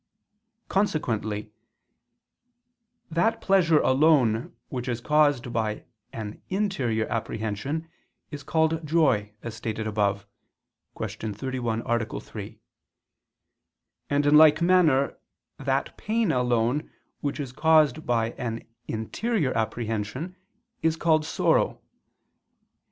Consequently 0.67 1.51
that 3.11 3.39
pleasure 3.39 3.79
alone 3.81 4.55
which 4.69 4.87
is 4.87 4.99
caused 4.99 5.53
by 5.53 5.85
an 6.11 6.41
interior 6.49 7.05
apprehension 7.05 7.87
is 8.31 8.41
called 8.41 8.83
joy, 8.83 9.31
as 9.43 9.53
stated 9.53 9.85
above 9.85 10.25
(Q. 10.97 11.31
31, 11.33 11.83
A. 11.85 12.19
3): 12.19 12.59
and 14.09 14.25
in 14.25 14.35
like 14.35 14.59
manner 14.59 15.19
that 15.59 15.95
pain 15.97 16.31
alone 16.31 16.89
which 17.19 17.39
is 17.39 17.51
caused 17.51 18.03
by 18.03 18.31
an 18.39 18.63
interior 18.87 19.55
apprehension, 19.55 20.35
is 20.81 20.95
called 20.95 21.23
sorrow. 21.25 21.79